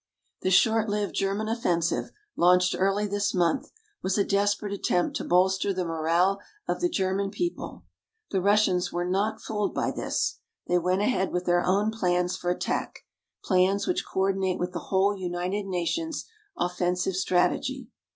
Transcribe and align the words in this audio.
The 0.41 0.49
short 0.49 0.89
lived 0.89 1.13
German 1.13 1.47
offensive, 1.47 2.09
launched 2.35 2.75
early 2.75 3.05
this 3.05 3.35
month, 3.35 3.71
was 4.01 4.17
a 4.17 4.23
desperate 4.25 4.73
attempt 4.73 5.15
to 5.17 5.23
bolster 5.23 5.73
the 5.75 5.85
morale 5.85 6.39
of 6.67 6.81
the 6.81 6.89
German 6.89 7.29
people. 7.29 7.83
The 8.31 8.41
Russians 8.41 8.91
were 8.91 9.05
not 9.05 9.43
fooled 9.43 9.75
by 9.75 9.91
this. 9.91 10.39
They 10.65 10.79
went 10.79 11.03
ahead 11.03 11.31
with 11.31 11.45
their 11.45 11.61
own 11.63 11.91
plans 11.91 12.35
for 12.35 12.49
attack 12.49 13.01
plans 13.43 13.85
which 13.85 14.03
coordinate 14.03 14.57
with 14.57 14.71
the 14.73 14.79
whole 14.89 15.15
United 15.15 15.67
Nations' 15.67 16.25
offensive 16.57 17.15
strategy. 17.15 17.87